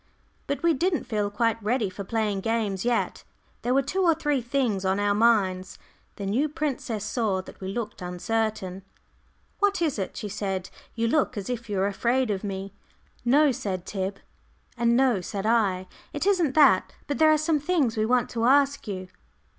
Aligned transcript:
But 0.47 0.63
we 0.63 0.73
didn't 0.73 1.03
feel 1.03 1.29
quite 1.29 1.61
ready 1.61 1.87
for 1.87 2.03
playing 2.03 2.39
games 2.41 2.83
yet. 2.83 3.23
There 3.61 3.71
were 3.71 3.83
two 3.83 4.01
or 4.01 4.15
three 4.15 4.41
things 4.41 4.83
on 4.83 4.99
our 4.99 5.13
minds. 5.13 5.77
The 6.15 6.25
new 6.25 6.49
princess 6.49 7.05
saw 7.05 7.41
that 7.43 7.61
we 7.61 7.67
looked 7.67 8.01
uncertain. 8.01 8.81
"What 9.59 9.79
is 9.79 9.99
it?" 9.99 10.17
she 10.17 10.27
said. 10.27 10.71
"You 10.95 11.07
look 11.07 11.37
as 11.37 11.51
if 11.51 11.69
you 11.69 11.77
were 11.77 11.85
afraid 11.85 12.31
of 12.31 12.43
me." 12.43 12.73
"No," 13.23 13.51
said 13.51 13.85
Tib, 13.85 14.17
and 14.75 14.97
"No," 14.97 15.21
said 15.21 15.45
I. 15.45 15.85
"It 16.13 16.25
isn't 16.25 16.55
that, 16.55 16.93
but 17.05 17.19
there 17.19 17.31
are 17.31 17.37
some 17.37 17.59
things 17.59 17.95
we 17.95 18.03
want 18.07 18.27
to 18.31 18.45
ask 18.45 18.87
you." 18.87 19.07